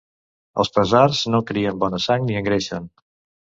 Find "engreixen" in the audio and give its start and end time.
2.43-2.93